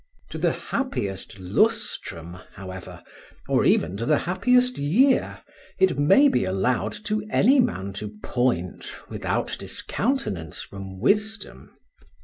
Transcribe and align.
To 0.31 0.39
the 0.39 0.53
happiest 0.53 1.37
lustrum, 1.37 2.39
however, 2.55 3.03
or 3.47 3.65
even 3.65 3.97
to 3.97 4.05
the 4.07 4.17
happiest 4.17 4.79
year, 4.79 5.43
it 5.77 5.99
may 5.99 6.27
be 6.27 6.43
allowed 6.43 6.93
to 7.05 7.21
any 7.29 7.59
man 7.59 7.93
to 8.01 8.11
point 8.23 8.91
without 9.11 9.55
discountenance 9.59 10.63
from 10.63 10.99
wisdom. 10.99 11.77